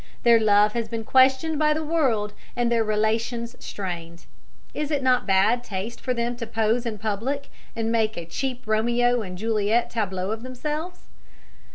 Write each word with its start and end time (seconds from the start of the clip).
Their 0.23 0.39
love 0.39 0.73
has 0.73 0.87
been 0.87 1.03
questioned 1.03 1.59
by 1.59 1.73
the 1.75 1.83
world, 1.83 2.33
and 2.55 2.71
their 2.71 2.83
relations 2.83 3.55
strained. 3.59 4.25
Is 4.73 4.89
it 4.89 5.03
not 5.03 5.27
bad 5.27 5.63
taste 5.63 6.01
for 6.01 6.11
them 6.11 6.35
to 6.37 6.47
pose 6.47 6.87
in 6.87 6.97
public 6.97 7.51
and 7.75 7.91
make 7.91 8.17
a 8.17 8.25
cheap 8.25 8.63
Romeo 8.65 9.21
and 9.21 9.37
Juliet 9.37 9.91
tableau 9.91 10.31
of 10.31 10.41
themselves? 10.41 11.01